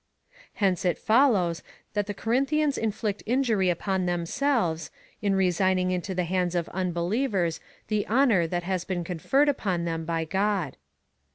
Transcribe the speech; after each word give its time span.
Hence 0.53 0.83
it 0.83 0.97
follows, 0.97 1.61
that 1.93 2.07
the 2.07 2.15
Corinthians 2.15 2.75
inflict 2.75 3.21
injury 3.27 3.69
upon 3.69 4.07
themselves, 4.07 4.89
in 5.21 5.35
resigning 5.35 5.91
into 5.91 6.15
the 6.15 6.23
hands 6.23 6.55
of 6.55 6.67
un 6.73 6.91
believers 6.91 7.59
the 7.87 8.07
honour^ 8.09 8.49
that 8.49 8.63
has 8.63 8.83
been 8.83 9.03
conferred 9.03 9.47
u.pon 9.47 9.85
them 9.85 10.03
by 10.05 10.25
God. 10.25 10.75